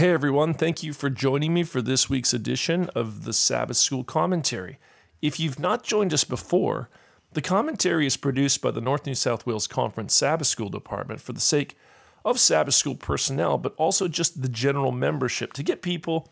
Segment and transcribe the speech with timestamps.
[0.00, 4.02] Hey everyone, thank you for joining me for this week's edition of the Sabbath School
[4.02, 4.78] Commentary.
[5.20, 6.88] If you've not joined us before,
[7.34, 11.34] the commentary is produced by the North New South Wales Conference Sabbath School Department for
[11.34, 11.76] the sake
[12.24, 16.30] of Sabbath School personnel, but also just the general membership to get people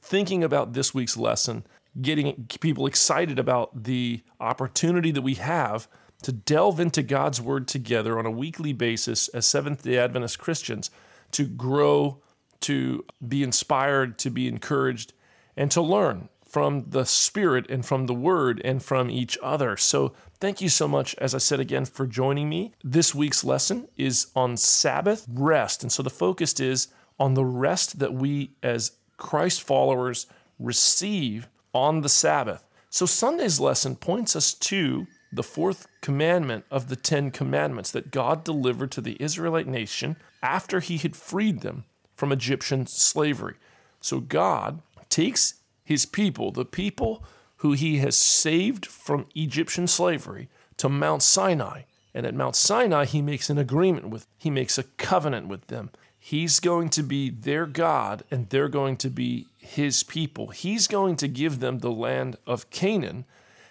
[0.00, 1.66] thinking about this week's lesson,
[2.00, 5.88] getting people excited about the opportunity that we have
[6.22, 10.92] to delve into God's Word together on a weekly basis as Seventh day Adventist Christians
[11.32, 12.22] to grow
[12.60, 15.12] to be inspired, to be encouraged,
[15.56, 19.76] and to learn from the Spirit and from the Word and from each other.
[19.76, 22.72] So, thank you so much, as I said again, for joining me.
[22.82, 25.82] This week's lesson is on Sabbath rest.
[25.82, 26.88] And so, the focus is
[27.18, 30.26] on the rest that we as Christ followers
[30.58, 32.64] receive on the Sabbath.
[32.88, 38.44] So, Sunday's lesson points us to the fourth commandment of the Ten Commandments that God
[38.44, 41.84] delivered to the Israelite nation after he had freed them
[42.18, 43.54] from Egyptian slavery.
[44.00, 45.54] So God takes
[45.84, 47.22] his people, the people
[47.58, 51.82] who he has saved from Egyptian slavery, to Mount Sinai.
[52.12, 55.90] And at Mount Sinai, he makes an agreement with, he makes a covenant with them.
[56.18, 60.48] He's going to be their God and they're going to be his people.
[60.48, 63.26] He's going to give them the land of Canaan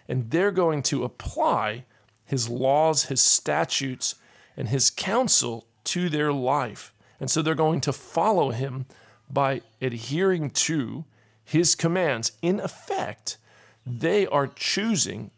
[0.08, 1.84] and they're going to apply
[2.23, 4.16] his laws, his statutes,
[4.56, 6.94] and his counsel to their life.
[7.20, 8.86] And so they're going to follow him
[9.30, 11.06] by adhering to
[11.44, 12.34] his commands.
[12.42, 13.38] In effect,
[13.86, 15.32] they are choosing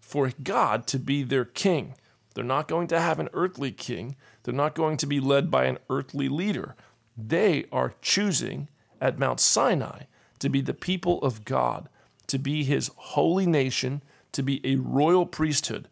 [0.00, 1.94] for God to be their king.
[2.34, 5.64] They're not going to have an earthly king, they're not going to be led by
[5.64, 6.76] an earthly leader.
[7.16, 8.68] They are choosing
[9.00, 10.02] at Mount Sinai
[10.38, 11.88] to be the people of God,
[12.26, 15.88] to be his holy nation, to be a royal priesthood.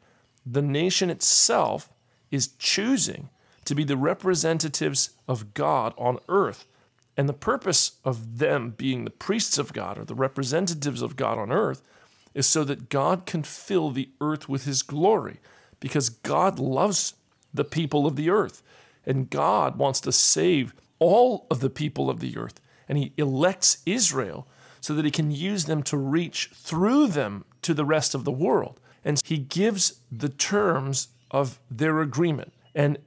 [0.47, 1.91] The nation itself
[2.31, 3.31] is choosing
[3.65, 6.67] to be the representatives of God on earth.
[7.17, 11.39] And the purpose of them being the priests of God or the representatives of God
[11.39, 11.83] on earth
[12.35, 15.39] is so that God can fill the earth with his glory
[15.79, 17.15] because God loves
[17.53, 18.63] the people of the earth
[19.07, 23.79] and God wants to save all of the people of the earth and he elects
[23.87, 24.47] Israel
[24.81, 28.33] so that he can use them to reach through them to the rest of the
[28.33, 28.81] world.
[29.05, 32.53] And he gives the terms of their agreement.
[32.75, 32.99] And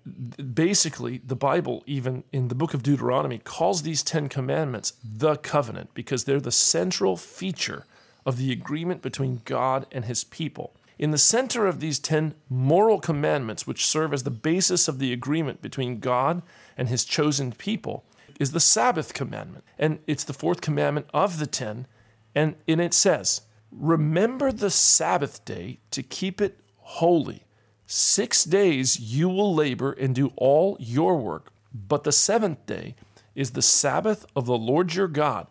[0.54, 5.94] basically, the Bible, even in the book of Deuteronomy, calls these Ten Commandments the covenant
[5.94, 7.86] because they're the central feature
[8.26, 10.74] of the agreement between God and his people.
[10.98, 15.14] In the center of these 10 moral commandments, which serve as the basis of the
[15.14, 16.42] agreement between God
[16.76, 18.04] and his chosen people,
[18.40, 19.64] is the Sabbath commandment.
[19.78, 21.88] And it's the fourth commandment of the 10.
[22.34, 23.42] And in it says,
[23.72, 27.44] Remember the Sabbath day to keep it holy.
[27.90, 32.96] Six days you will labor and do all your work, but the seventh day
[33.34, 35.48] is the Sabbath of the Lord your God.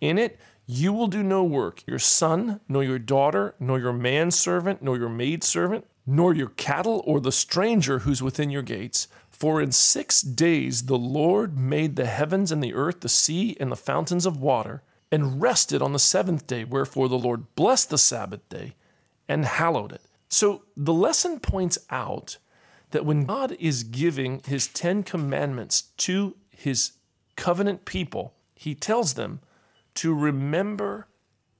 [0.00, 4.82] In it you will do no work, your son, nor your daughter, nor your manservant,
[4.82, 9.08] nor your maidservant, nor your cattle, or the stranger who's within your gates.
[9.28, 13.72] For in six days the Lord made the heavens and the earth, the sea, and
[13.72, 16.62] the fountains of water, and rested on the seventh day.
[16.62, 18.74] Wherefore the Lord blessed the Sabbath day
[19.28, 20.02] and hallowed it.
[20.30, 22.38] So the lesson points out
[22.92, 26.92] that when God is giving his Ten Commandments to his
[27.36, 29.40] covenant people, he tells them
[29.94, 31.08] to remember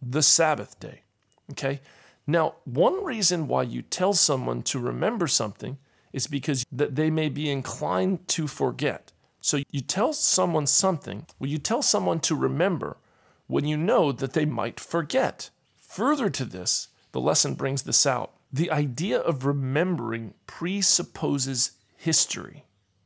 [0.01, 1.03] the Sabbath day.
[1.51, 1.81] Okay?
[2.27, 5.79] Now, one reason why you tell someone to remember something
[6.13, 9.13] is because that they may be inclined to forget.
[9.41, 12.99] So you tell someone something, well, you tell someone to remember
[13.47, 15.51] when you know that they might forget.
[15.77, 18.33] Further to this, the lesson brings this out.
[18.53, 22.65] The idea of remembering presupposes history.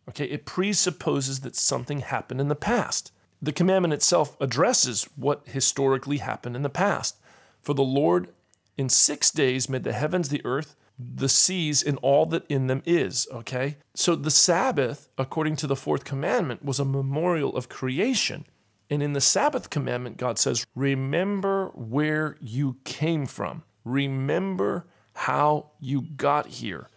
[0.09, 3.12] Okay, it presupposes that something happened in the past.
[3.41, 7.16] The commandment itself addresses what historically happened in the past.
[7.60, 8.28] For the Lord
[8.77, 12.82] in six days made the heavens, the earth, the seas, and all that in them
[12.87, 13.26] is.
[13.32, 13.76] Okay?
[13.94, 18.47] So the Sabbath, according to the fourth commandment, was a memorial of creation.
[18.91, 23.62] And in the Sabbath commandment, God says, Remember where you came from.
[23.85, 26.88] Remember how you got here.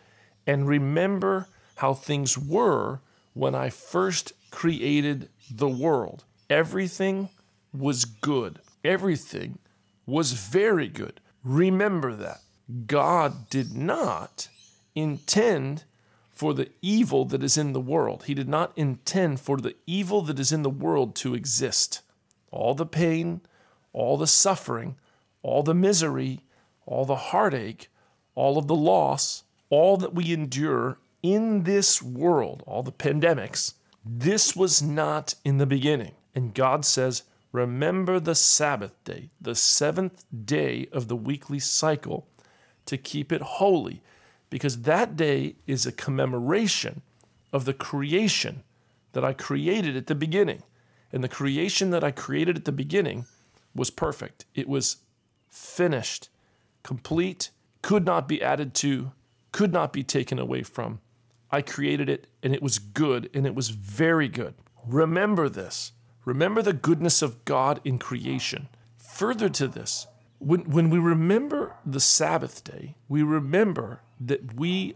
[0.45, 3.01] And remember how things were
[3.33, 6.23] when I first created the world.
[6.49, 7.29] Everything
[7.73, 9.59] was good, everything
[10.05, 11.19] was very good.
[11.43, 12.41] Remember that.
[12.85, 14.49] God did not
[14.95, 15.85] intend
[16.29, 18.23] for the evil that is in the world.
[18.25, 22.01] He did not intend for the evil that is in the world to exist.
[22.51, 23.41] All the pain,
[23.93, 24.97] all the suffering,
[25.41, 26.41] all the misery,
[26.85, 27.89] all the heartache,
[28.37, 33.73] all of the loss, all that we endure in this world, all the pandemics,
[34.05, 36.13] this was not in the beginning.
[36.35, 42.27] And God says, Remember the Sabbath day, the seventh day of the weekly cycle,
[42.85, 44.03] to keep it holy,
[44.51, 47.01] because that day is a commemoration
[47.51, 48.61] of the creation
[49.13, 50.61] that I created at the beginning.
[51.11, 53.25] And the creation that I created at the beginning
[53.73, 54.45] was perfect.
[54.53, 54.97] It was
[55.49, 56.29] finished,
[56.83, 57.49] complete,
[57.87, 59.13] could not be added to,
[59.53, 60.99] could not be taken away from.
[61.49, 64.55] I created it and it was good and it was very good.
[64.85, 65.93] Remember this.
[66.25, 68.67] Remember the goodness of God in creation.
[68.97, 70.05] Further to this,
[70.37, 74.95] when, when we remember the Sabbath day, we remember that we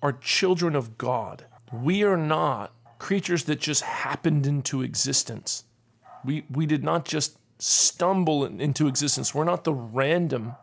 [0.00, 1.44] are children of God.
[1.72, 5.64] We are not creatures that just happened into existence.
[6.24, 9.34] We, we did not just stumble into existence.
[9.34, 10.54] We're not the random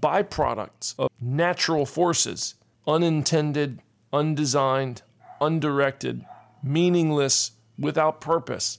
[0.00, 2.54] byproducts of natural forces,
[2.86, 3.80] unintended,
[4.12, 5.02] undesigned,
[5.40, 6.24] undirected,
[6.62, 8.78] meaningless, without purpose.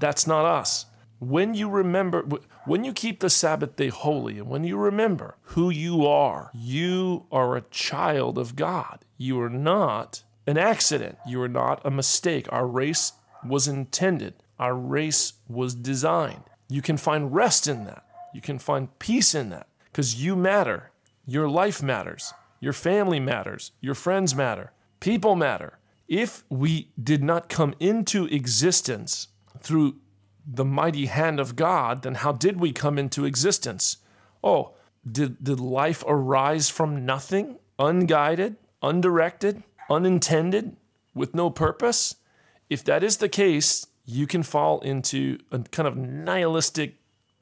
[0.00, 0.86] That's not us.
[1.18, 2.22] When you remember,
[2.64, 7.26] when you keep the Sabbath day holy, and when you remember who you are, you
[7.32, 9.04] are a child of God.
[9.16, 11.18] You are not an accident.
[11.26, 12.46] You are not a mistake.
[12.50, 13.14] Our race
[13.44, 16.44] was intended, our race was designed.
[16.68, 18.04] You can find rest in that.
[18.34, 20.92] You can find peace in that because you matter.
[21.26, 22.32] Your life matters.
[22.60, 23.72] Your family matters.
[23.80, 24.70] Your friends matter.
[25.00, 25.80] People matter.
[26.06, 29.26] If we did not come into existence
[29.58, 29.96] through
[30.46, 33.96] the mighty hand of God, then how did we come into existence?
[34.44, 40.76] Oh, did, did life arise from nothing, unguided, undirected, unintended,
[41.12, 42.14] with no purpose?
[42.70, 46.94] If that is the case, you can fall into a kind of nihilistic,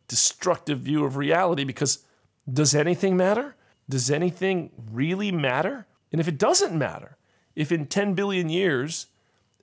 [0.08, 1.98] destructive view of reality because
[2.50, 3.56] does anything matter?
[3.88, 5.87] Does anything really matter?
[6.12, 7.16] And if it doesn't matter,
[7.54, 9.06] if in 10 billion years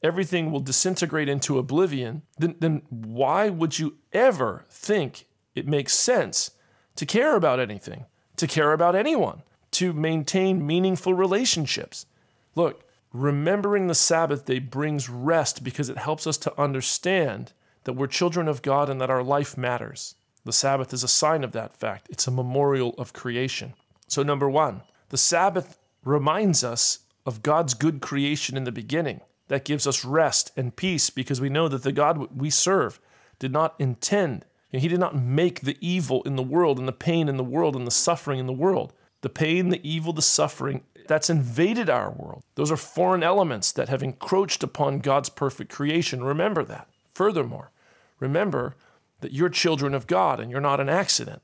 [0.01, 5.25] everything will disintegrate into oblivion, then, then why would you ever think
[5.55, 6.51] it makes sense
[6.95, 12.05] to care about anything, to care about anyone, to maintain meaningful relationships?
[12.55, 12.83] Look,
[13.13, 17.53] remembering the Sabbath day brings rest because it helps us to understand
[17.85, 20.15] that we're children of God and that our life matters.
[20.45, 23.73] The Sabbath is a sign of that fact, it's a memorial of creation.
[24.07, 29.21] So, number one, the Sabbath reminds us of God's good creation in the beginning.
[29.47, 32.99] That gives us rest and peace because we know that the God we serve
[33.39, 37.29] did not intend, He did not make the evil in the world and the pain
[37.29, 38.93] in the world and the suffering in the world.
[39.21, 42.43] The pain, the evil, the suffering that's invaded our world.
[42.55, 46.23] Those are foreign elements that have encroached upon God's perfect creation.
[46.23, 46.87] Remember that.
[47.13, 47.71] Furthermore,
[48.19, 48.75] remember
[49.23, 51.41] that you're children of God and you're not an accident.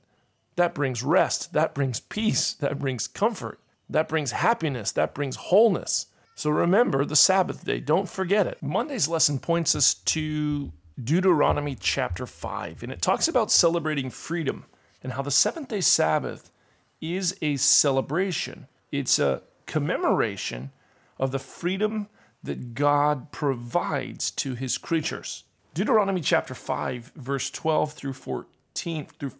[0.57, 3.59] That brings rest, that brings peace, that brings comfort,
[3.89, 6.07] that brings happiness, that brings wholeness.
[6.35, 8.61] So remember the Sabbath day, don't forget it.
[8.61, 14.65] Monday's lesson points us to Deuteronomy chapter 5, and it talks about celebrating freedom
[15.01, 16.51] and how the seventh day Sabbath
[16.99, 18.67] is a celebration.
[18.91, 20.71] It's a commemoration
[21.17, 22.09] of the freedom
[22.43, 25.45] that God provides to his creatures.
[25.73, 29.31] Deuteronomy chapter 5 verse 12 through 14 through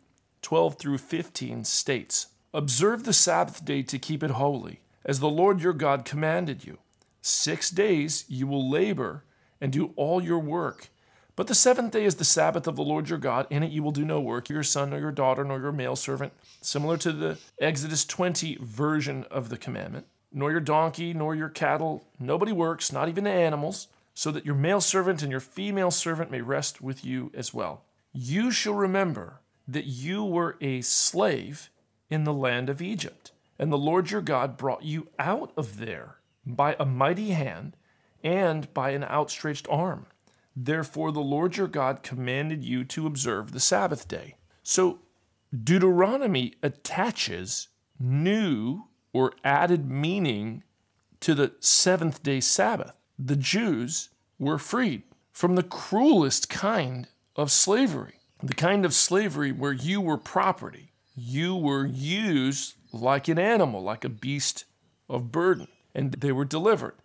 [0.42, 5.60] 12 through 15 states, "Observe the Sabbath day to keep it holy, as the Lord
[5.60, 6.78] your God commanded you.
[7.22, 9.24] 6 days you will labor
[9.60, 10.90] and do all your work,
[11.36, 13.48] but the seventh day is the Sabbath of the Lord your God.
[13.50, 15.96] In it you will do no work, your son nor your daughter nor your male
[15.96, 21.50] servant, similar to the Exodus 20 version of the commandment nor your donkey, nor your
[21.50, 22.06] cattle.
[22.20, 23.88] Nobody works, not even the animals,
[24.20, 27.86] so that your male servant and your female servant may rest with you as well.
[28.12, 31.70] You shall remember that you were a slave
[32.10, 36.18] in the land of Egypt, and the Lord your God brought you out of there
[36.46, 37.78] by a mighty hand
[38.22, 40.06] and by an outstretched arm.
[40.54, 44.36] Therefore, the Lord your God commanded you to observe the Sabbath day.
[44.64, 45.00] So,
[45.58, 48.84] Deuteronomy attaches new
[49.14, 50.64] or added meaning
[51.22, 52.99] to the seventh day Sabbath.
[53.22, 54.10] The Jews
[54.40, 60.18] were freed from the cruelest kind of slavery, the kind of slavery where you were
[60.18, 60.94] property.
[61.16, 64.64] You were used like an animal, like a beast
[65.10, 66.96] of burden, and they were delivered.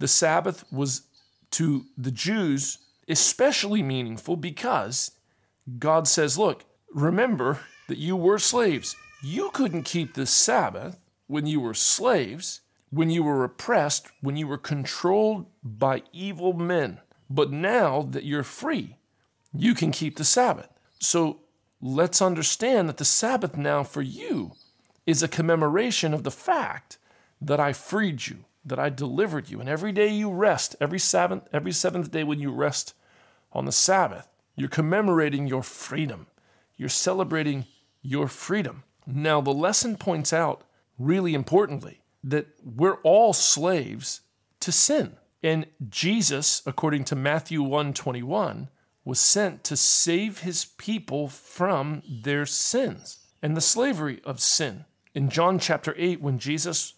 [0.00, 1.02] The Sabbath was
[1.52, 2.78] to the Jews
[3.08, 5.12] especially meaningful because
[5.78, 8.96] God says, Look, remember that you were slaves.
[9.22, 12.61] You couldn't keep the Sabbath when you were slaves,
[12.92, 17.00] when you were oppressed, when you were controlled by evil men.
[17.30, 18.96] But now that you're free,
[19.54, 20.68] you can keep the Sabbath.
[20.98, 21.40] So
[21.80, 24.52] let's understand that the Sabbath now for you
[25.06, 26.98] is a commemoration of the fact
[27.40, 29.58] that I freed you, that I delivered you.
[29.58, 32.94] And every day you rest, every seventh, every seventh day when you rest
[33.52, 36.26] on the Sabbath, You're commemorating your freedom.
[36.76, 37.66] You're celebrating
[38.02, 38.84] your freedom.
[39.06, 40.62] Now, the lesson points out,
[40.98, 44.20] really importantly, that we're all slaves
[44.60, 45.16] to sin.
[45.42, 48.68] And Jesus, according to Matthew 121,
[49.04, 54.84] was sent to save his people from their sins and the slavery of sin.
[55.14, 56.94] In John chapter 8, when Jesus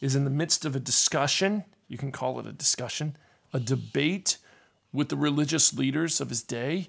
[0.00, 3.16] is in the midst of a discussion, you can call it a discussion,
[3.52, 4.38] a debate
[4.92, 6.88] with the religious leaders of his day,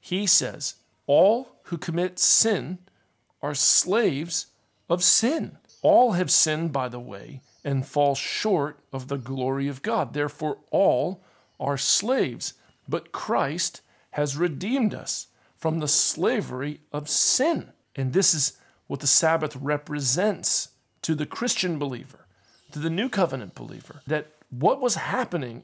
[0.00, 0.74] he says,
[1.06, 2.78] All who commit sin
[3.42, 4.46] are slaves
[4.88, 5.58] of sin.
[5.88, 10.14] All have sinned, by the way, and fall short of the glory of God.
[10.14, 11.22] Therefore, all
[11.60, 12.54] are slaves.
[12.88, 17.70] But Christ has redeemed us from the slavery of sin.
[17.94, 20.70] And this is what the Sabbath represents
[21.02, 22.26] to the Christian believer,
[22.72, 25.62] to the New Covenant believer, that what was happening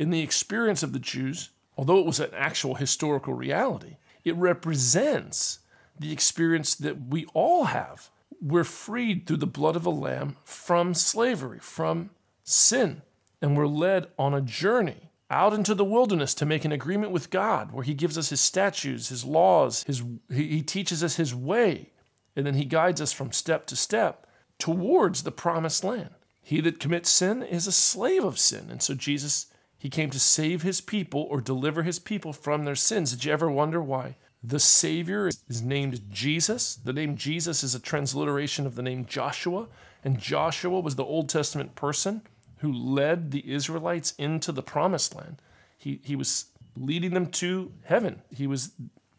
[0.00, 5.60] in the experience of the Jews, although it was an actual historical reality, it represents
[5.96, 8.10] the experience that we all have.
[8.40, 12.10] We're freed through the blood of a lamb from slavery, from
[12.42, 13.02] sin,
[13.42, 17.30] and we're led on a journey out into the wilderness to make an agreement with
[17.30, 21.90] God where he gives us his statutes, his laws, his he teaches us his way,
[22.34, 24.26] and then he guides us from step to step
[24.58, 26.10] towards the promised land.
[26.42, 28.68] He that commits sin is a slave of sin.
[28.70, 29.46] And so Jesus,
[29.78, 33.12] he came to save his people or deliver his people from their sins.
[33.12, 36.76] Did you ever wonder why the Savior is named Jesus?
[36.76, 39.68] The name Jesus is a transliteration of the name Joshua.
[40.02, 42.22] And Joshua was the Old Testament person
[42.58, 45.42] who led the Israelites into the promised land.
[45.76, 48.22] He, he was leading them to heaven.
[48.34, 48.72] He was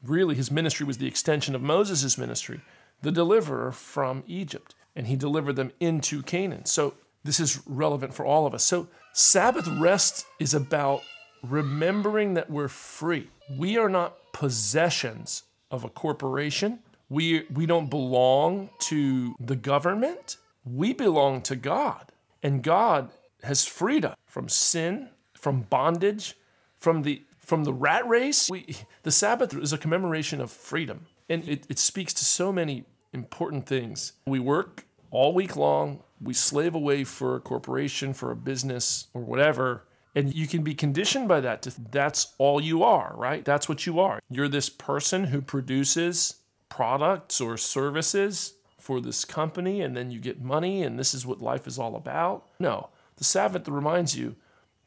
[0.04, 2.62] really, his ministry was the extension of Moses' ministry,
[3.02, 4.74] the deliverer from Egypt.
[4.96, 6.66] And he delivered them into Canaan.
[6.66, 8.64] So this is relevant for all of us.
[8.64, 11.02] So, Sabbath rest is about
[11.44, 13.30] remembering that we're free.
[13.58, 16.80] We are not possessions of a corporation.
[17.10, 20.38] We, we don't belong to the government.
[20.66, 22.12] We belong to God.
[22.44, 23.12] And God
[23.44, 26.36] has freed us from sin, from bondage,
[26.78, 28.50] from the from the rat race.
[28.50, 31.08] We, the Sabbath is a commemoration of freedom.
[31.28, 34.14] And it, it speaks to so many important things.
[34.26, 39.22] We work all week long we slave away for a corporation, for a business, or
[39.22, 39.84] whatever.
[40.14, 43.46] And you can be conditioned by that to that's all you are, right?
[43.46, 44.20] That's what you are.
[44.30, 46.36] You're this person who produces
[46.68, 51.42] products or services for this company, and then you get money, and this is what
[51.42, 52.48] life is all about.
[52.60, 54.36] No, the Sabbath reminds you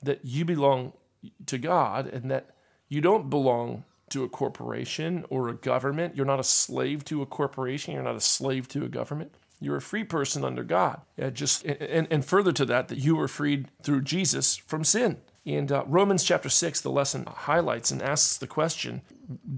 [0.03, 0.93] that you belong
[1.47, 2.51] to God and that
[2.89, 6.17] you don't belong to a corporation or a government.
[6.17, 7.95] You're not a slave to a corporation.
[7.95, 9.35] You're not a slave to a government.
[9.61, 11.01] You're a free person under God.
[11.17, 15.19] Yeah, just and, and further to that, that you were freed through Jesus from sin.
[15.47, 19.03] And uh, Romans chapter 6, the lesson highlights and asks the question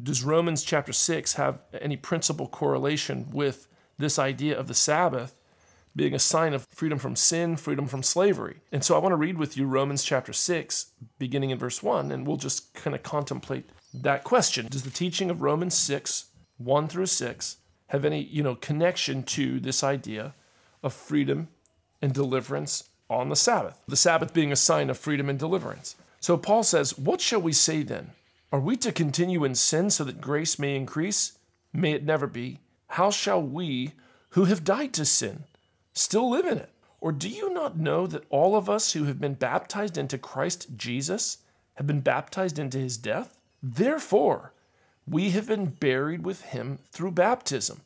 [0.03, 5.37] Does Romans chapter 6 have any principal correlation with this idea of the Sabbath
[5.95, 8.61] being a sign of freedom from sin, freedom from slavery?
[8.73, 12.11] And so I want to read with you Romans chapter 6, beginning in verse 1,
[12.11, 14.67] and we'll just kind of contemplate that question.
[14.69, 16.27] Does the teaching of Romans 6,
[16.59, 17.57] 1 through 6,
[17.89, 20.35] have any, you know, connection to this idea
[20.83, 21.49] of freedom
[22.03, 23.81] and deliverance on the Sabbath.
[23.87, 25.97] The Sabbath being a sign of freedom and deliverance.
[26.21, 28.11] So Paul says, What shall we say then?
[28.53, 31.39] Are we to continue in sin so that grace may increase?
[31.73, 32.61] May it never be.
[32.89, 33.93] How shall we,
[34.31, 35.45] who have died to sin,
[35.93, 36.71] still live in it?
[37.01, 40.69] Or do you not know that all of us who have been baptized into Christ
[40.77, 41.39] Jesus
[41.75, 43.39] have been baptized into his death?
[43.63, 44.53] Therefore,
[45.09, 47.81] we have been buried with him through baptism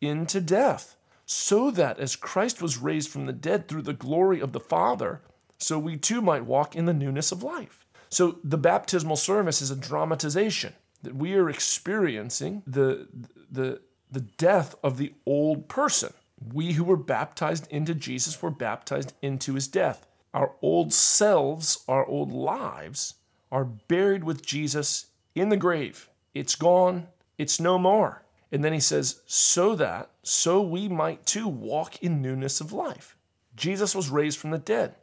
[0.00, 4.52] into death, so that as Christ was raised from the dead through the glory of
[4.52, 5.20] the Father,
[5.58, 7.86] so we too might walk in the newness of life.
[8.10, 13.08] So the baptismal service is a dramatization that we are experiencing the,
[13.50, 16.12] the, the death of the old person.
[16.52, 20.06] We who were baptized into Jesus were baptized into his death.
[20.32, 23.14] Our old selves, our old lives,
[23.52, 28.22] are buried with Jesus in the grave it's gone, it's no more.
[28.52, 33.16] And then he says, so that, so we might too walk in newness of life.
[33.56, 34.94] Jesus was raised from the dead,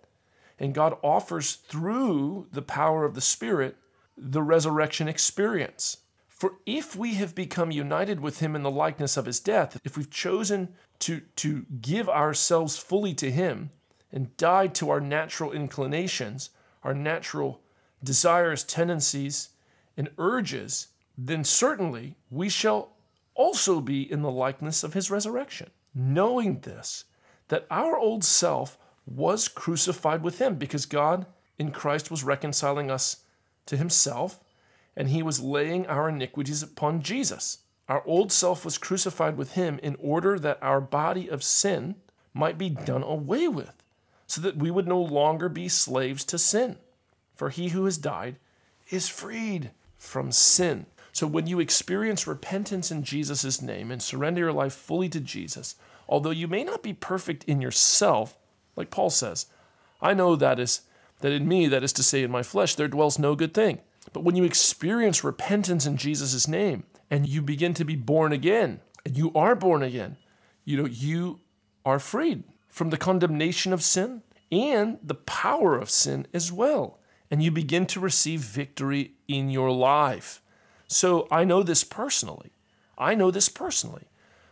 [0.60, 3.78] and God offers through the power of the Spirit
[4.18, 5.98] the resurrection experience.
[6.28, 9.96] For if we have become united with him in the likeness of his death, if
[9.96, 13.70] we've chosen to, to give ourselves fully to him
[14.12, 16.50] and die to our natural inclinations,
[16.84, 17.62] our natural
[18.04, 19.50] desires, tendencies,
[19.96, 20.88] and urges,
[21.28, 22.94] then certainly we shall
[23.36, 25.70] also be in the likeness of his resurrection.
[25.94, 27.06] Knowing this,
[27.50, 31.26] that our old self was crucified with him because God
[31.60, 33.18] in Christ was reconciling us
[33.68, 34.40] to himself
[34.96, 37.60] and he was laying our iniquities upon Jesus.
[37.88, 41.96] Our old self was crucified with him in order that our body of sin
[42.34, 43.84] might be done away with,
[44.28, 46.78] so that we would no longer be slaves to sin.
[47.36, 48.38] For he who has died
[48.90, 50.86] is freed from sin.
[51.12, 55.76] So when you experience repentance in Jesus' name and surrender your life fully to Jesus,
[56.08, 58.38] although you may not be perfect in yourself,
[58.76, 59.48] like Paul says,
[60.02, 60.82] I know that is
[61.20, 63.80] that in me, that is to say in my flesh, there dwells no good thing.
[64.14, 68.82] But when you experience repentance in Jesus' name and you begin to be born again,
[69.06, 70.18] and you are born again,
[70.66, 71.40] you know, you
[71.86, 77.00] are freed from the condemnation of sin and the power of sin as well.
[77.30, 80.42] And you begin to receive victory in your life.
[80.92, 82.52] So I know this personally.
[82.98, 84.10] I know this personally.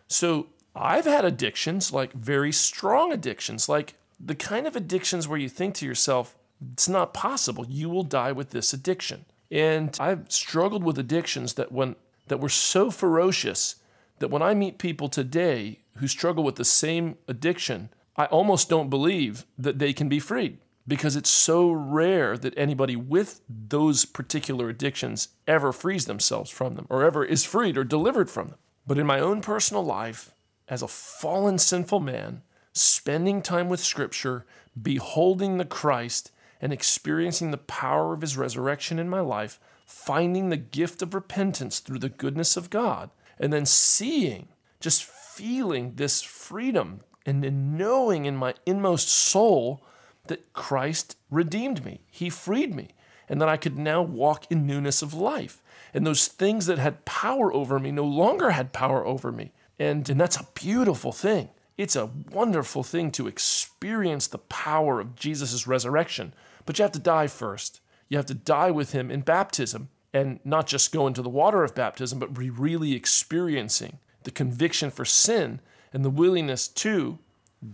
[0.07, 5.49] So I've had addictions, like very strong addictions, like the kind of addictions where you
[5.49, 6.37] think to yourself,
[6.71, 7.65] it's not possible.
[7.67, 9.25] You will die with this addiction.
[9.51, 11.95] And I've struggled with addictions that when
[12.27, 13.75] that were so ferocious
[14.19, 18.89] that when I meet people today who struggle with the same addiction, I almost don't
[18.89, 24.69] believe that they can be freed because it's so rare that anybody with those particular
[24.69, 28.57] addictions ever frees themselves from them or ever is freed or delivered from them.
[28.87, 30.33] But in my own personal life,
[30.67, 32.41] as a fallen sinful man,
[32.73, 34.47] spending time with Scripture,
[34.79, 40.57] beholding the Christ, and experiencing the power of his resurrection in my life, finding the
[40.57, 47.01] gift of repentance through the goodness of God, and then seeing, just feeling this freedom
[47.25, 49.83] and knowing in my inmost soul
[50.29, 52.01] that Christ redeemed me.
[52.09, 52.89] He freed me,
[53.27, 55.61] and that I could now walk in newness of life.
[55.93, 59.51] And those things that had power over me no longer had power over me.
[59.77, 61.49] And, and that's a beautiful thing.
[61.77, 66.33] It's a wonderful thing to experience the power of Jesus' resurrection.
[66.65, 67.81] But you have to die first.
[68.09, 71.63] You have to die with him in baptism and not just go into the water
[71.63, 75.61] of baptism, but be really experiencing the conviction for sin
[75.93, 77.19] and the willingness to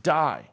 [0.02, 0.50] die.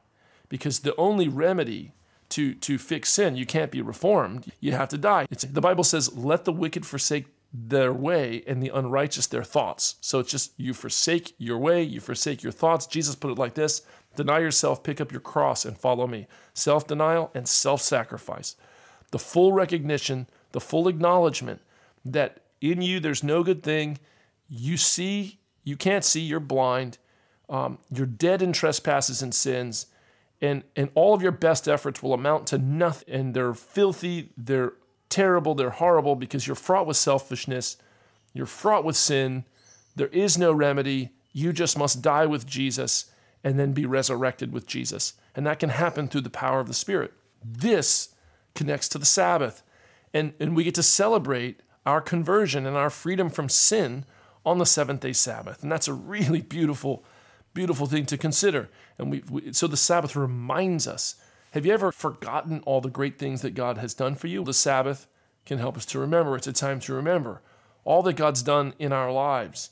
[0.52, 1.94] Because the only remedy
[2.28, 5.26] to, to fix sin, you can't be reformed, you have to die.
[5.30, 9.96] It's, the Bible says, let the wicked forsake their way and the unrighteous their thoughts.
[10.02, 12.86] So it's just you forsake your way, you forsake your thoughts.
[12.86, 13.80] Jesus put it like this
[14.14, 16.26] Deny yourself, pick up your cross, and follow me.
[16.52, 18.54] Self denial and self sacrifice.
[19.10, 21.62] The full recognition, the full acknowledgement
[22.04, 23.98] that in you there's no good thing.
[24.50, 26.98] You see, you can't see, you're blind.
[27.48, 29.86] Um, you're dead in trespasses and sins.
[30.42, 33.14] And, and all of your best efforts will amount to nothing.
[33.14, 34.74] And they're filthy, they're
[35.08, 37.78] terrible, they're horrible because you're fraught with selfishness,
[38.34, 39.44] you're fraught with sin.
[39.96, 41.10] There is no remedy.
[41.32, 43.06] You just must die with Jesus
[43.44, 45.14] and then be resurrected with Jesus.
[45.34, 47.12] And that can happen through the power of the Spirit.
[47.44, 48.14] This
[48.54, 49.62] connects to the Sabbath.
[50.14, 54.04] And, and we get to celebrate our conversion and our freedom from sin
[54.44, 55.62] on the seventh day Sabbath.
[55.62, 57.04] And that's a really beautiful,
[57.54, 58.68] beautiful thing to consider.
[58.98, 61.16] And we, we, so the Sabbath reminds us
[61.52, 64.42] have you ever forgotten all the great things that God has done for you?
[64.42, 65.06] The Sabbath
[65.44, 66.34] can help us to remember.
[66.34, 67.42] It's a time to remember
[67.84, 69.70] all that God's done in our lives,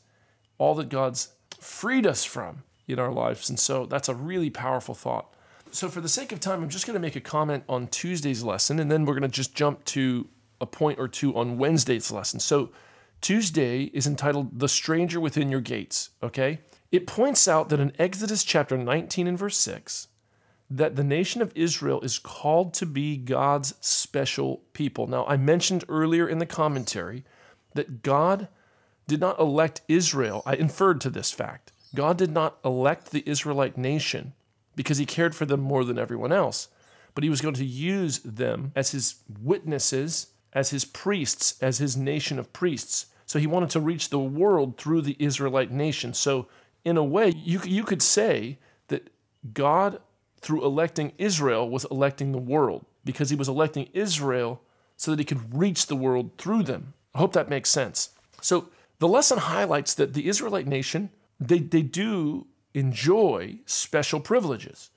[0.59, 3.49] all that God's freed us from in our lives.
[3.49, 5.35] And so that's a really powerful thought.
[5.73, 8.43] So, for the sake of time, I'm just going to make a comment on Tuesday's
[8.43, 10.27] lesson, and then we're going to just jump to
[10.61, 12.41] a point or two on Wednesday's lesson.
[12.41, 12.71] So,
[13.21, 16.59] Tuesday is entitled The Stranger Within Your Gates, okay?
[16.93, 20.09] It points out that in Exodus chapter 19 and verse 6,
[20.71, 25.07] that the nation of Israel is called to be God's special people.
[25.07, 27.25] Now, I mentioned earlier in the commentary
[27.75, 28.49] that God
[29.07, 30.43] did not elect Israel.
[30.47, 31.73] I inferred to this fact.
[31.95, 34.33] God did not elect the Israelite nation
[34.77, 36.69] because he cared for them more than everyone else,
[37.15, 41.97] but he was going to use them as his witnesses, as his priests, as his
[41.97, 43.07] nation of priests.
[43.27, 46.15] So he wanted to reach the world through the Israelite nation.
[46.15, 46.47] So,
[46.85, 49.11] in a way, you, you could say that
[49.53, 50.01] God,
[50.41, 54.63] through electing Israel, was electing the world because he was electing Israel
[54.97, 56.95] so that he could reach the world through them.
[57.15, 58.11] I hope that makes sense.
[58.41, 64.91] So, the lesson highlights that the Israelite nation they, they do enjoy special privileges.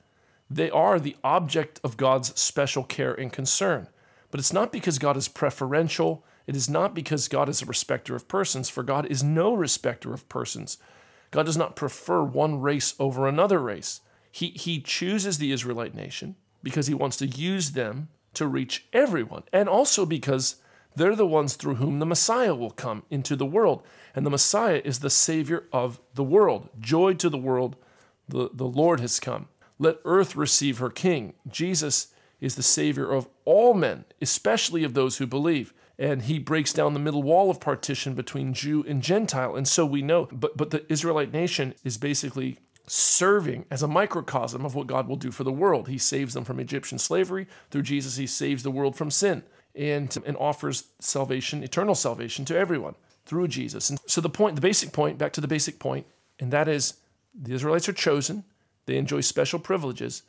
[0.49, 3.87] They are the object of God's special care and concern.
[4.29, 6.25] But it's not because God is preferential.
[6.45, 10.13] It is not because God is a respecter of persons, for God is no respecter
[10.13, 10.77] of persons.
[11.33, 14.01] God does not prefer one race over another race.
[14.31, 19.41] He, he chooses the Israelite nation because he wants to use them to reach everyone,
[19.51, 20.57] and also because
[20.95, 23.83] they're the ones through whom the Messiah will come into the world.
[24.13, 26.69] And the Messiah is the Savior of the world.
[26.79, 27.77] Joy to the world,
[28.29, 29.47] the, the Lord has come.
[29.79, 31.33] Let earth receive her King.
[31.49, 35.73] Jesus is the Savior of all men, especially of those who believe.
[36.03, 39.55] And he breaks down the middle wall of partition between Jew and Gentile.
[39.55, 44.65] And so we know, but but the Israelite nation is basically serving as a microcosm
[44.65, 45.87] of what God will do for the world.
[45.87, 47.47] He saves them from Egyptian slavery.
[47.71, 52.57] Through Jesus, he saves the world from sin and, and offers salvation, eternal salvation to
[52.57, 53.89] everyone through Jesus.
[53.89, 56.05] And so the point, the basic point, back to the basic point,
[56.37, 56.95] and that is
[57.33, 58.43] the Israelites are chosen,
[58.87, 60.23] they enjoy special privileges,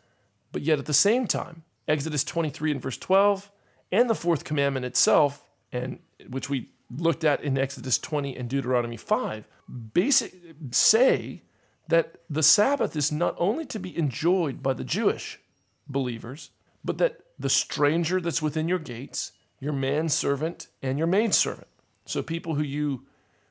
[0.53, 3.51] but yet at the same time, Exodus 23 and verse 12,
[3.91, 5.44] and the fourth commandment itself,
[5.75, 9.47] and which we looked at in Exodus 20 and Deuteronomy 5,
[9.93, 10.35] basic
[10.71, 11.43] say
[11.89, 15.41] that the Sabbath is not only to be enjoyed by the Jewish
[15.89, 16.51] believers,
[16.85, 21.67] but that the stranger that's within your gates, your manservant and your maidservant.
[22.07, 23.03] So people who you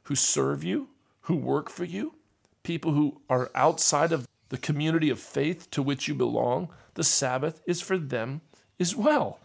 [0.03, 0.89] who serve you,
[1.21, 2.15] who work for you,
[2.63, 7.61] people who are outside of the community of faith to which you belong, the Sabbath
[7.65, 8.41] is for them
[8.79, 9.39] as well.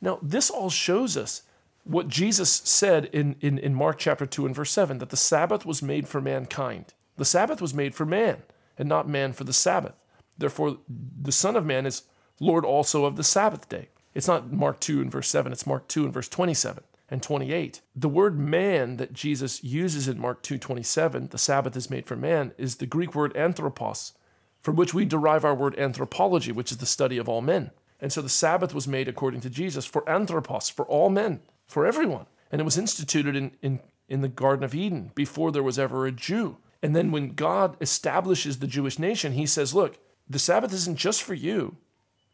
[0.00, 1.42] Now, this all shows us
[1.84, 5.66] what Jesus said in, in, in Mark chapter 2 and verse 7 that the Sabbath
[5.66, 6.94] was made for mankind.
[7.16, 8.42] The Sabbath was made for man,
[8.78, 9.94] and not man for the Sabbath.
[10.38, 12.02] Therefore, the Son of Man is
[12.40, 13.88] Lord also of the Sabbath day.
[14.14, 17.82] It's not Mark 2 and verse 7, it's Mark 2 and verse 27 and 28.
[17.94, 22.52] The word man that Jesus uses in Mark 2:27, the Sabbath is made for man,
[22.56, 24.14] is the Greek word anthropos,
[24.62, 27.70] from which we derive our word anthropology, which is the study of all men.
[28.00, 31.40] And so the Sabbath was made according to Jesus for anthropos, for all men,
[31.72, 32.26] for everyone.
[32.50, 36.06] And it was instituted in, in, in the Garden of Eden before there was ever
[36.06, 36.58] a Jew.
[36.82, 41.22] And then when God establishes the Jewish nation, he says, look, the Sabbath isn't just
[41.22, 41.76] for you,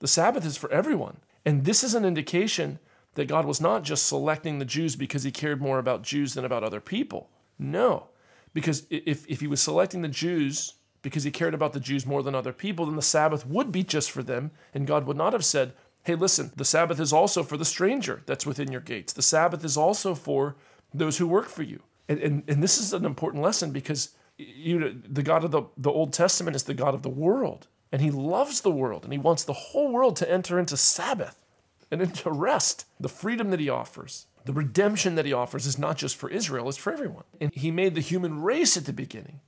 [0.01, 1.19] the Sabbath is for everyone.
[1.45, 2.79] And this is an indication
[3.15, 6.45] that God was not just selecting the Jews because he cared more about Jews than
[6.45, 7.31] about other people.
[7.59, 8.09] No,
[8.53, 12.23] because if, if he was selecting the Jews because he cared about the Jews more
[12.23, 14.51] than other people, then the Sabbath would be just for them.
[14.75, 15.73] And God would not have said,
[16.09, 19.13] hey, listen, the Sabbath is also for the stranger that's within your gates.
[19.13, 20.57] The Sabbath is also for
[20.95, 21.83] those who work for you.
[22.09, 25.65] And, and, and this is an important lesson because you know, the God of the,
[25.77, 27.67] the Old Testament is the God of the world.
[27.93, 31.45] And he loves the world and he wants the whole world to enter into Sabbath
[31.91, 32.87] and into rest.
[32.99, 36.71] The freedom that he offers, the redemption that he offers is not just for Israel,
[36.71, 37.25] it's for everyone.
[37.39, 39.41] And he made the human race at the beginning.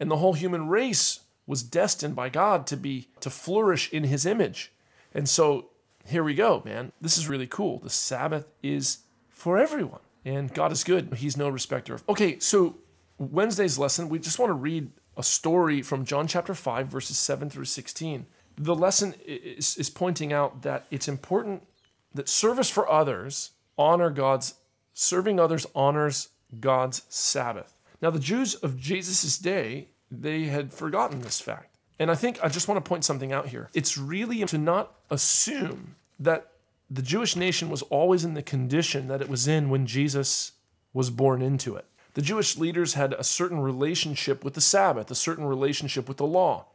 [0.00, 4.26] And the whole human race was destined by God to be to flourish in his
[4.26, 4.72] image.
[5.14, 5.70] And so
[6.08, 6.92] here we go, man.
[7.00, 7.78] This is really cool.
[7.78, 10.00] The Sabbath is for everyone.
[10.24, 11.14] And God is good.
[11.14, 12.04] He's no respecter of.
[12.08, 12.76] Okay, so
[13.18, 17.50] Wednesday's lesson, we just want to read a story from John chapter 5, verses 7
[17.50, 18.26] through 16.
[18.56, 21.66] The lesson is, is pointing out that it's important
[22.14, 24.54] that service for others honor God's,
[24.92, 27.74] serving others honors God's Sabbath.
[28.00, 31.76] Now, the Jews of Jesus' day, they had forgotten this fact.
[31.98, 33.70] And I think I just want to point something out here.
[33.74, 36.52] It's really to not assume that
[36.90, 40.52] the Jewish nation was always in the condition that it was in when Jesus
[40.92, 41.84] was born into it.
[42.14, 46.26] The Jewish leaders had a certain relationship with the Sabbath, a certain relationship with the
[46.26, 46.66] law.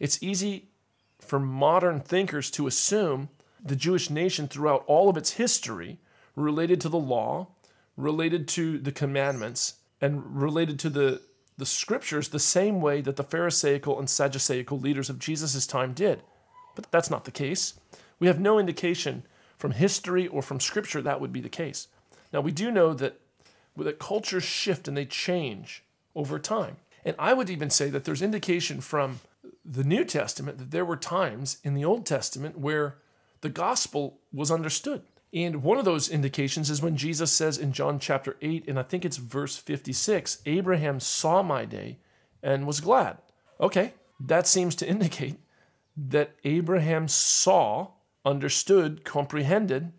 [0.00, 0.68] It's easy
[1.20, 3.28] for modern thinkers to assume
[3.62, 5.98] the Jewish nation throughout all of its history
[6.34, 7.48] related to the law,
[7.96, 11.20] related to the commandments, and related to the,
[11.56, 16.22] the scriptures the same way that the Pharisaical and Sadduceical leaders of Jesus' time did.
[16.74, 17.74] But that's not the case.
[18.18, 19.24] We have no indication
[19.56, 21.88] from history or from scripture that would be the case.
[22.32, 23.20] Now, we do know that
[23.76, 26.76] that cultures shift and they change over time.
[27.04, 29.20] And I would even say that there's indication from
[29.64, 32.96] the New Testament that there were times in the Old Testament where
[33.40, 35.02] the gospel was understood.
[35.32, 38.82] And one of those indications is when Jesus says in John chapter 8, and I
[38.82, 41.98] think it's verse 56, Abraham saw my day
[42.42, 43.18] and was glad.
[43.60, 45.36] Okay, that seems to indicate
[45.96, 47.88] that Abraham saw,
[48.24, 49.92] understood, comprehended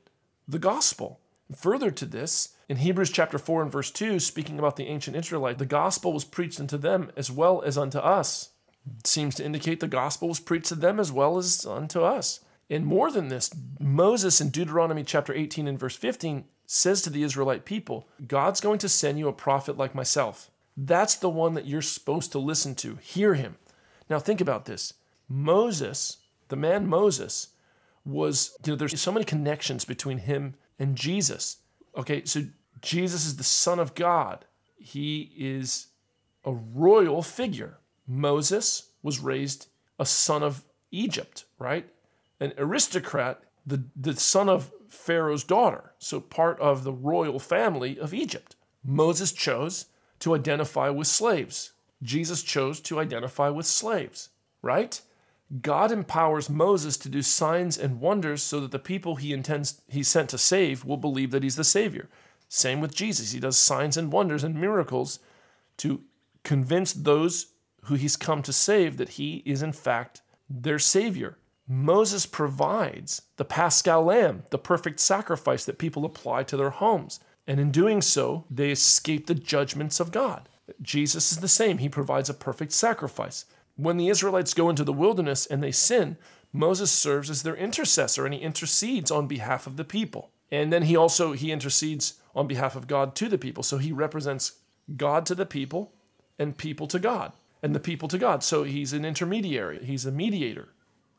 [0.47, 1.19] the gospel.
[1.55, 5.58] Further to this, in Hebrews chapter 4 and verse 2, speaking about the ancient Israelite,
[5.58, 8.51] the gospel was preached unto them as well as unto us.
[8.99, 12.41] It seems to indicate the gospel was preached to them as well as unto us.
[12.69, 17.23] And more than this, Moses in Deuteronomy chapter 18 and verse 15 says to the
[17.23, 20.51] Israelite people, God's going to send you a prophet like myself.
[20.77, 22.97] That's the one that you're supposed to listen to.
[23.01, 23.58] Hear him.
[24.10, 24.93] Now think about this.
[25.27, 26.17] Moses,
[26.49, 27.47] the man Moses,
[28.05, 31.57] was, you know, there's so many connections between him and Jesus.
[31.97, 32.43] Okay, so
[32.81, 34.45] Jesus is the Son of God.
[34.77, 35.88] He is
[36.45, 37.77] a royal figure.
[38.07, 39.67] Moses was raised
[39.99, 41.88] a son of Egypt, right?
[42.39, 48.13] An aristocrat, the, the son of Pharaoh's daughter, so part of the royal family of
[48.13, 48.55] Egypt.
[48.83, 49.85] Moses chose
[50.19, 51.73] to identify with slaves.
[52.01, 54.29] Jesus chose to identify with slaves,
[54.62, 55.01] right?
[55.62, 60.03] God empowers Moses to do signs and wonders so that the people he intends he
[60.03, 62.07] sent to save will believe that he's the savior.
[62.47, 63.31] Same with Jesus.
[63.31, 65.19] He does signs and wonders and miracles
[65.77, 66.01] to
[66.43, 67.53] convince those
[67.85, 71.38] who he's come to save that he is, in fact, their Savior.
[71.67, 77.19] Moses provides the paschal lamb, the perfect sacrifice that people apply to their homes.
[77.45, 80.49] And in doing so, they escape the judgments of God.
[80.81, 81.77] Jesus is the same.
[81.77, 83.45] He provides a perfect sacrifice.
[83.79, 86.17] When the Israelites go into the wilderness and they sin,
[86.51, 90.31] Moses serves as their intercessor and he intercedes on behalf of the people.
[90.51, 93.63] And then he also he intercedes on behalf of God to the people.
[93.63, 94.59] So he represents
[94.97, 95.93] God to the people
[96.37, 97.31] and people to God
[97.63, 98.43] and the people to God.
[98.43, 100.73] So he's an intermediary, he's a mediator,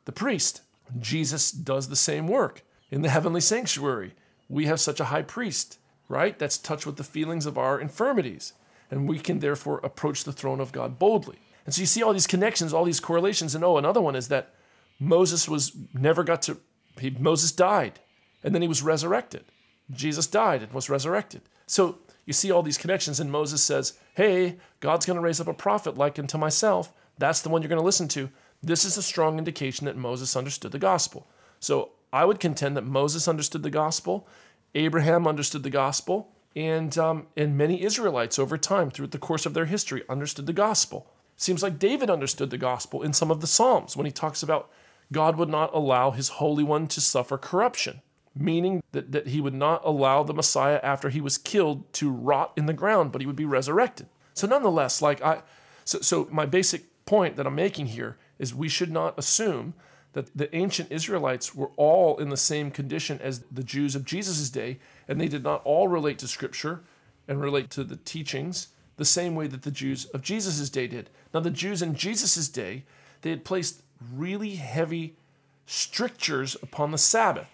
[0.04, 0.60] the priest.
[0.98, 4.12] Jesus does the same work in the heavenly sanctuary.
[4.50, 5.78] We have such a high priest,
[6.10, 6.38] right?
[6.38, 8.52] That's touched with the feelings of our infirmities.
[8.90, 11.38] And we can therefore approach the throne of God boldly.
[11.64, 13.54] And so you see all these connections, all these correlations.
[13.54, 14.54] And oh, another one is that
[14.98, 16.58] Moses was never got to,
[16.98, 18.00] he, Moses died
[18.42, 19.44] and then he was resurrected.
[19.90, 21.42] Jesus died and was resurrected.
[21.66, 25.48] So you see all these connections, and Moses says, Hey, God's going to raise up
[25.48, 26.92] a prophet like unto myself.
[27.18, 28.30] That's the one you're going to listen to.
[28.62, 31.26] This is a strong indication that Moses understood the gospel.
[31.60, 34.28] So I would contend that Moses understood the gospel,
[34.74, 39.54] Abraham understood the gospel, and, um, and many Israelites over time, through the course of
[39.54, 41.10] their history, understood the gospel.
[41.40, 44.70] Seems like David understood the gospel in some of the Psalms when he talks about
[45.10, 48.02] God would not allow his Holy One to suffer corruption
[48.34, 52.52] meaning that, that he would not allow the Messiah after he was killed to rot
[52.56, 54.06] in the ground, but he would be resurrected.
[54.34, 55.42] So nonetheless, like I
[55.84, 59.74] so so my basic point that I'm making here is we should not assume
[60.12, 64.50] that the ancient Israelites were all in the same condition as the Jews of Jesus'
[64.50, 66.82] day, and they did not all relate to Scripture
[67.28, 68.68] and relate to the teachings
[69.00, 71.08] the same way that the Jews of Jesus' day did.
[71.32, 72.84] Now, the Jews in Jesus' day,
[73.22, 73.80] they had placed
[74.14, 75.16] really heavy
[75.64, 77.48] strictures upon the Sabbath.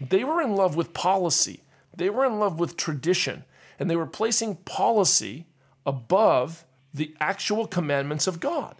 [0.00, 3.42] They were in love with policy, they were in love with tradition,
[3.80, 5.46] and they were placing policy
[5.84, 8.76] above the actual commandments of God.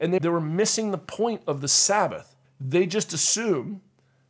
[0.00, 2.34] And they, they were missing the point of the Sabbath.
[2.58, 3.82] They just assumed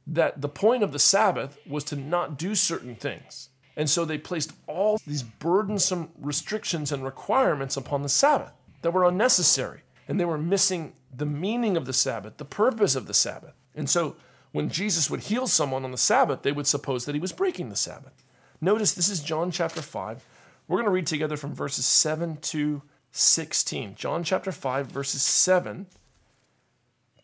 [0.04, 3.50] that the point of the Sabbath was to not do certain things.
[3.76, 9.04] And so they placed all these burdensome restrictions and requirements upon the Sabbath that were
[9.04, 9.82] unnecessary.
[10.08, 13.54] And they were missing the meaning of the Sabbath, the purpose of the Sabbath.
[13.74, 14.16] And so
[14.52, 17.68] when Jesus would heal someone on the Sabbath, they would suppose that he was breaking
[17.68, 18.24] the Sabbath.
[18.60, 20.24] Notice this is John chapter 5.
[20.66, 23.94] We're going to read together from verses 7 to 16.
[23.96, 25.86] John chapter 5, verses 7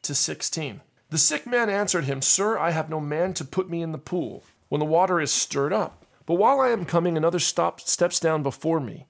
[0.03, 0.81] to 16.
[1.11, 3.99] The sick man answered him, Sir, I have no man to put me in the
[3.99, 6.02] pool when the water is stirred up.
[6.27, 9.07] But while I am coming, another stop, steps down before me.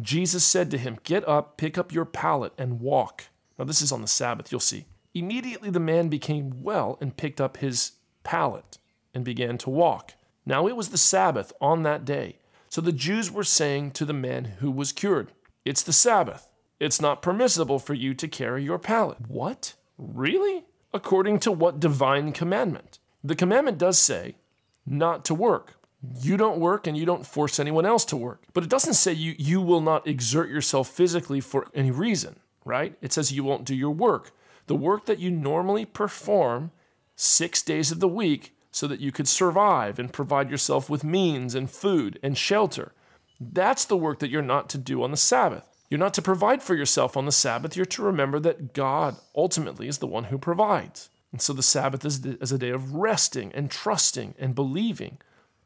[0.00, 3.24] Jesus said to him, Get up, pick up your pallet, and walk.
[3.58, 4.86] Now, this is on the Sabbath, you'll see.
[5.14, 8.76] Immediately the man became well and picked up his pallet
[9.14, 10.12] and began to walk.
[10.44, 12.36] Now it was the Sabbath on that day.
[12.68, 15.32] So the Jews were saying to the man who was cured,
[15.64, 16.50] It's the Sabbath.
[16.78, 19.16] It's not permissible for you to carry your pallet.
[19.26, 19.72] What?
[19.96, 20.64] Really?
[20.92, 22.98] According to what divine commandment?
[23.24, 24.36] The commandment does say
[24.84, 25.75] not to work.
[26.20, 28.42] You don't work and you don't force anyone else to work.
[28.52, 32.96] But it doesn't say you, you will not exert yourself physically for any reason, right?
[33.00, 34.32] It says you won't do your work
[34.66, 36.70] the work that you normally perform
[37.14, 41.54] six days of the week so that you could survive and provide yourself with means
[41.54, 42.92] and food and shelter.
[43.40, 45.64] That's the work that you're not to do on the Sabbath.
[45.88, 47.76] You're not to provide for yourself on the Sabbath.
[47.76, 51.08] You're to remember that God ultimately is the one who provides.
[51.32, 55.18] And so the Sabbath is, is a day of resting and trusting and believing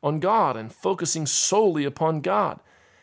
[0.03, 2.61] on God and focusing solely upon God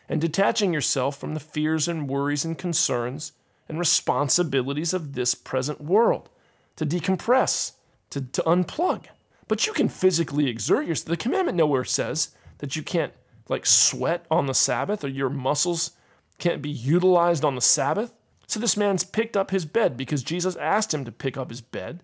[0.08, 3.32] and detaching yourself from the fears and worries and concerns
[3.68, 6.30] and responsibilities of this present world,
[6.76, 7.72] to decompress,
[8.10, 9.04] to, to unplug.
[9.46, 11.08] But you can physically exert yourself.
[11.08, 13.12] The commandment nowhere says that you can't
[13.48, 15.92] like sweat on the Sabbath or your muscles
[16.38, 18.12] can't be utilized on the Sabbath.
[18.46, 21.60] So this man's picked up his bed because Jesus asked him to pick up his
[21.60, 22.02] bed.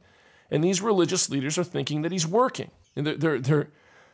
[0.50, 2.70] And these religious leaders are thinking that he's working.
[2.96, 3.68] And they're, they're, they're,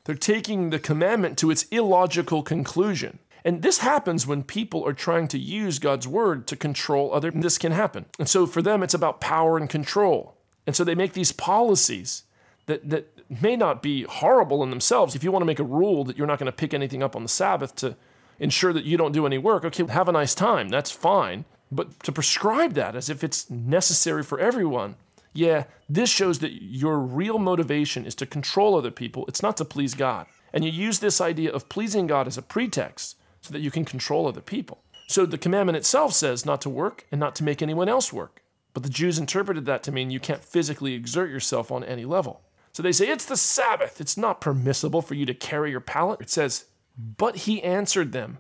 [0.05, 3.19] they're taking the commandment to its illogical conclusion.
[3.45, 7.31] And this happens when people are trying to use God's word to control other.
[7.31, 8.07] This can happen.
[8.19, 10.37] And so for them, it's about power and control.
[10.67, 12.25] And so they make these policies
[12.67, 15.15] that, that may not be horrible in themselves.
[15.15, 17.17] If you want to make a rule that you're not going to pick anything up
[17.17, 17.97] on the Sabbath to
[18.39, 20.69] ensure that you don't do any work, okay, have a nice time.
[20.69, 21.45] That's fine.
[21.73, 24.97] But to prescribe that as if it's necessary for everyone,
[25.33, 29.25] yeah, this shows that your real motivation is to control other people.
[29.29, 30.27] It's not to please God.
[30.53, 33.85] And you use this idea of pleasing God as a pretext so that you can
[33.85, 34.83] control other people.
[35.07, 38.43] So the commandment itself says not to work and not to make anyone else work.
[38.75, 42.43] But the Jews interpreted that to mean you can't physically exert yourself on any level.
[42.73, 44.01] So they say it's the Sabbath.
[44.01, 46.21] It's not permissible for you to carry your pallet.
[46.21, 46.67] It says
[46.97, 48.39] But he answered them,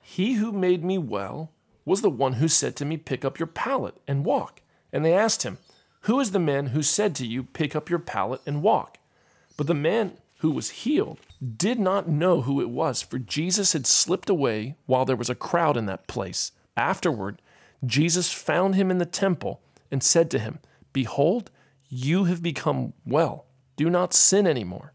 [0.00, 1.52] He who made me well
[1.84, 4.60] was the one who said to me, Pick up your pallet and walk.
[4.92, 5.58] And they asked him,
[6.04, 8.98] Who is the man who said to you, Pick up your pallet and walk?
[9.56, 11.18] But the man who was healed
[11.56, 15.34] did not know who it was, for Jesus had slipped away while there was a
[15.34, 16.52] crowd in that place.
[16.76, 17.42] Afterward,
[17.84, 19.60] Jesus found him in the temple
[19.90, 20.58] and said to him,
[20.92, 21.50] Behold,
[21.88, 23.44] you have become well.
[23.76, 24.92] Do not sin anymore,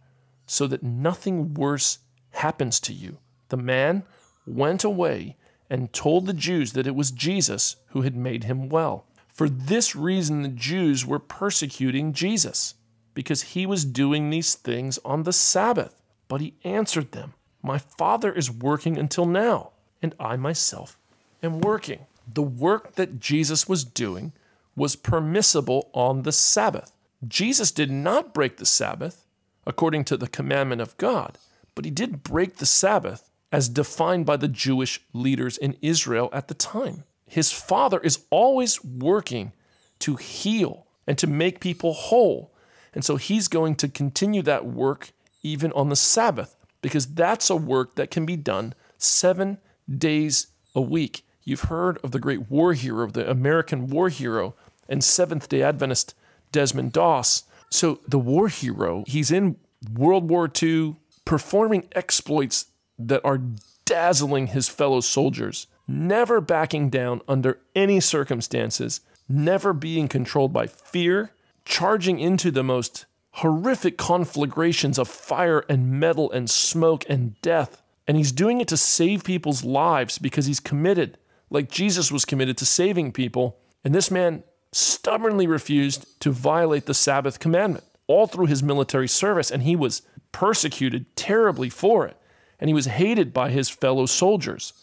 [0.47, 1.99] so that nothing worse
[2.31, 3.19] happens to you.
[3.49, 4.03] The man
[4.47, 5.37] went away
[5.69, 9.05] and told the Jews that it was Jesus who had made him well.
[9.35, 12.75] For this reason, the Jews were persecuting Jesus,
[13.13, 16.01] because he was doing these things on the Sabbath.
[16.29, 19.71] But he answered them, My Father is working until now,
[20.01, 20.97] and I myself
[21.43, 22.05] am working.
[22.33, 24.31] The work that Jesus was doing
[24.73, 26.93] was permissible on the Sabbath.
[27.27, 29.25] Jesus did not break the Sabbath
[29.67, 31.37] according to the commandment of God,
[31.75, 36.47] but he did break the Sabbath as defined by the Jewish leaders in Israel at
[36.47, 37.03] the time.
[37.27, 39.53] His Father is always working
[39.99, 42.53] to heal and to make people whole.
[42.93, 45.11] And so he's going to continue that work
[45.43, 49.57] even on the Sabbath because that's a work that can be done seven
[49.89, 51.23] days a week.
[51.43, 54.55] You've heard of the great war hero, the American war hero,
[54.89, 56.15] and Seventh day Adventist
[56.51, 57.43] Desmond Doss.
[57.69, 59.57] So, the war hero, he's in
[59.93, 63.41] World War II performing exploits that are
[63.85, 71.31] dazzling his fellow soldiers, never backing down under any circumstances, never being controlled by fear,
[71.63, 77.81] charging into the most horrific conflagrations of fire and metal and smoke and death.
[78.07, 81.17] And he's doing it to save people's lives because he's committed,
[81.49, 83.57] like Jesus was committed to saving people.
[83.83, 89.49] And this man stubbornly refused to violate the Sabbath commandment all through his military service,
[89.49, 92.17] and he was persecuted terribly for it.
[92.59, 94.73] And he was hated by his fellow soldiers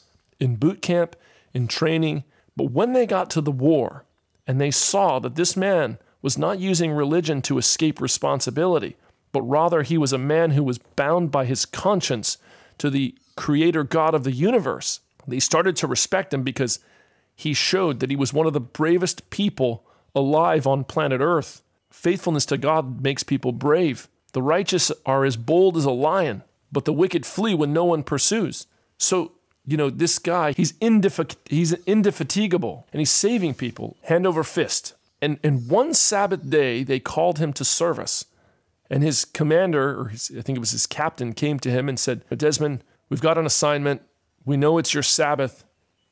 [0.43, 1.17] in boot camp,
[1.55, 2.25] in training.
[2.57, 4.05] But when they got to the war
[4.47, 8.97] and they saw that this man was not using religion to escape responsibility,
[9.31, 12.39] but rather he was a man who was bound by his conscience
[12.79, 15.01] to the creator God of the universe.
[15.27, 16.81] They started to respect him because
[17.35, 21.63] he showed that he was one of the bravest people alive on planet Earth.
[21.91, 24.09] Faithfulness to God makes people brave.
[24.33, 28.03] The righteous are as bold as a lion, but the wicked flee when no one
[28.03, 28.67] pursues.
[28.99, 29.33] So,
[29.65, 34.95] you know, this guy, he's, indef- he's indefatigable and he's saving people hand over fist.
[35.21, 38.25] And, and one Sabbath day, they called him to service.
[38.91, 41.99] And his commander, or his, I think it was his captain, came to him and
[41.99, 44.03] said, Desmond, we've got an assignment.
[44.45, 45.65] We know it's your Sabbath.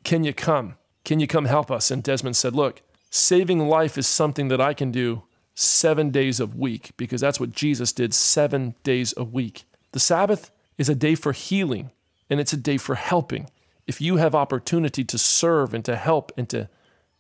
[0.05, 0.77] Can you come?
[1.05, 1.91] Can you come help us?
[1.91, 6.47] And Desmond said, Look, saving life is something that I can do seven days a
[6.47, 9.65] week because that's what Jesus did seven days a week.
[9.93, 11.91] The Sabbath is a day for healing
[12.31, 13.51] and it's a day for helping.
[13.87, 16.69] If you have opportunity to serve and to help and to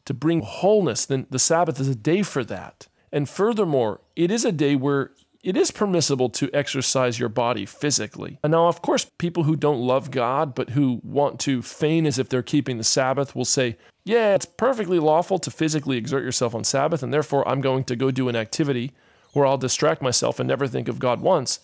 [0.07, 2.89] to bring wholeness, then the Sabbath is a day for that.
[3.13, 5.11] And furthermore, it is a day where
[5.43, 8.39] it is permissible to exercise your body physically.
[8.43, 12.19] And now, of course, people who don't love God but who want to feign as
[12.19, 16.55] if they're keeping the Sabbath will say, yeah, it's perfectly lawful to physically exert yourself
[16.55, 18.93] on Sabbath, and therefore I'm going to go do an activity
[19.33, 21.61] where I'll distract myself and never think of God once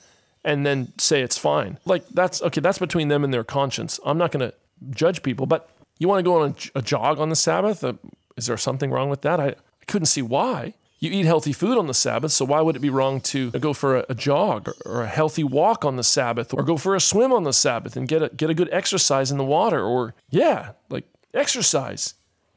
[0.47, 1.79] and then say it's fine.
[1.85, 4.01] Like, that's okay, that's between them and their conscience.
[4.07, 4.57] I'm not going to
[4.91, 7.83] judge people, but you want to go on a, a jog on the Sabbath?
[7.83, 7.95] Uh,
[8.37, 9.41] is there something wrong with that?
[9.41, 10.75] I, I couldn't see why.
[10.99, 13.75] You eat healthy food on the Sabbath, so why would it be wrong to go
[13.75, 16.95] for a, a jog or, or, a healthy walk on the Sabbath or go for
[16.95, 19.83] a swim on the Sabbath and get a, get a good exercise in the water?
[19.83, 21.05] Or, yeah, like
[21.35, 22.15] exercise,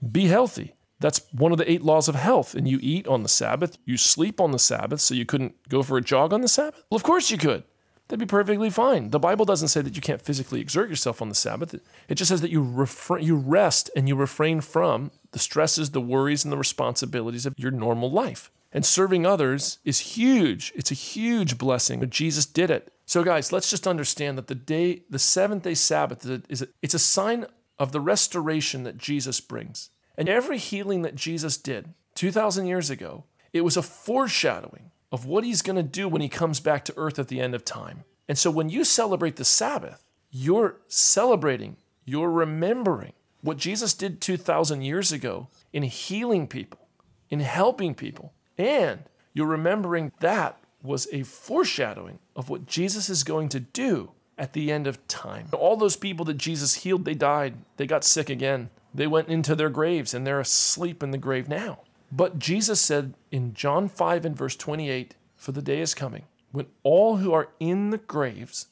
[0.09, 0.75] be healthy.
[1.01, 2.55] That's one of the eight laws of health.
[2.55, 5.83] And you eat on the Sabbath, you sleep on the Sabbath, so you couldn't go
[5.83, 6.83] for a jog on the Sabbath?
[6.89, 7.63] Well, of course you could.
[8.09, 9.11] That'd be perfectly fine.
[9.11, 11.75] The Bible doesn't say that you can't physically exert yourself on the Sabbath.
[12.07, 16.01] It just says that you refra- you rest and you refrain from the stresses, the
[16.01, 18.49] worries, and the responsibilities of your normal life.
[18.73, 20.73] And serving others is huge.
[20.75, 22.07] It's a huge blessing.
[22.09, 22.91] Jesus did it.
[23.05, 26.95] So, guys, let's just understand that the day, the seventh day Sabbath, is a, it's
[26.95, 27.45] a sign
[27.77, 29.91] of the restoration that Jesus brings.
[30.17, 35.43] And every healing that Jesus did 2,000 years ago, it was a foreshadowing of what
[35.43, 38.03] he's going to do when he comes back to earth at the end of time.
[38.29, 44.83] And so when you celebrate the Sabbath, you're celebrating, you're remembering what Jesus did 2,000
[44.83, 46.87] years ago in healing people,
[47.31, 48.33] in helping people.
[48.55, 49.03] And
[49.33, 54.71] you're remembering that was a foreshadowing of what Jesus is going to do at the
[54.71, 55.47] end of time.
[55.51, 59.55] All those people that Jesus healed, they died, they got sick again, they went into
[59.55, 61.79] their graves, and they're asleep in the grave now.
[62.11, 66.67] But Jesus said in John 5 and verse 28 For the day is coming when
[66.83, 68.67] all who are in the graves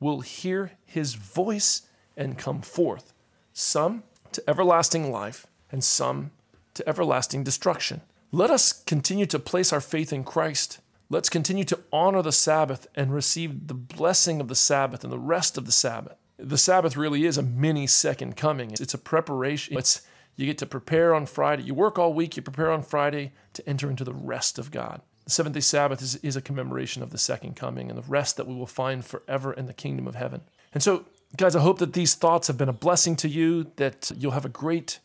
[0.00, 1.82] will hear his voice
[2.16, 3.12] and come forth,
[3.52, 4.02] some
[4.32, 6.30] to everlasting life, and some
[6.74, 8.02] to everlasting destruction.
[8.30, 10.80] Let us continue to place our faith in Christ.
[11.08, 15.18] Let's continue to honor the Sabbath and receive the blessing of the Sabbath and the
[15.18, 16.16] rest of the Sabbath.
[16.36, 18.72] The Sabbath really is a mini second coming.
[18.72, 19.78] It's a preparation.
[19.78, 20.02] It's
[20.36, 21.62] you get to prepare on Friday.
[21.62, 25.00] You work all week, you prepare on Friday to enter into the rest of God.
[25.24, 28.36] The seventh day Sabbath is, is a commemoration of the second coming and the rest
[28.36, 30.42] that we will find forever in the kingdom of heaven.
[30.72, 31.06] And so,
[31.36, 34.44] guys, I hope that these thoughts have been a blessing to you, that you'll have
[34.44, 35.00] a great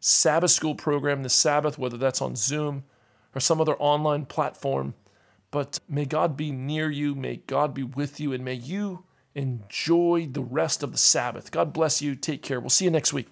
[0.00, 2.84] Sabbath school program this Sabbath, whether that's on Zoom
[3.34, 4.94] or some other online platform.
[5.50, 9.04] But may God be near you, may God be with you, and may you
[9.34, 11.50] enjoy the rest of the Sabbath.
[11.50, 12.14] God bless you.
[12.14, 12.60] Take care.
[12.60, 13.28] We'll see you next week.